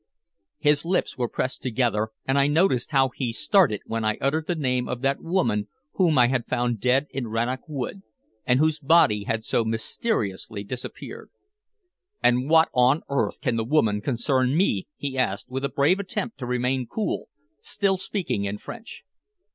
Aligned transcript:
His 0.57 0.83
lips 0.83 1.15
were 1.15 1.27
pressed 1.29 1.61
together, 1.61 2.09
and 2.27 2.39
I 2.39 2.47
noticed 2.47 2.89
how 2.89 3.09
he 3.09 3.31
started 3.31 3.81
when 3.85 4.03
I 4.03 4.17
uttered 4.19 4.47
the 4.47 4.55
name 4.55 4.89
of 4.89 5.01
that 5.03 5.21
woman 5.21 5.67
whom 5.93 6.17
I 6.17 6.25
had 6.25 6.47
found 6.47 6.79
dead 6.79 7.05
in 7.11 7.27
Rannoch 7.27 7.61
Wood, 7.69 8.01
and 8.43 8.59
whose 8.59 8.79
body 8.79 9.25
had 9.25 9.45
so 9.45 9.63
mysteriously 9.63 10.63
disappeared. 10.63 11.29
"And 12.23 12.49
what 12.49 12.69
on 12.73 13.03
earth 13.09 13.41
can 13.41 13.57
the 13.57 13.63
woman 13.63 14.01
concern 14.01 14.57
me?" 14.57 14.87
he 14.97 15.19
asked, 15.19 15.51
with 15.51 15.63
a 15.63 15.69
brave 15.69 15.99
attempt 15.99 16.39
to 16.39 16.47
remain 16.47 16.87
cool, 16.87 17.29
still 17.61 17.97
speaking 17.97 18.45
in 18.45 18.57
French. 18.57 19.03